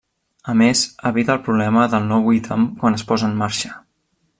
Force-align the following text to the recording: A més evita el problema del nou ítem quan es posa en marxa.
A 0.53 0.55
més 0.61 0.81
evita 1.09 1.33
el 1.35 1.43
problema 1.49 1.85
del 1.93 2.09
nou 2.15 2.33
ítem 2.39 2.67
quan 2.83 3.01
es 3.01 3.09
posa 3.13 3.33
en 3.33 3.41
marxa. 3.45 3.77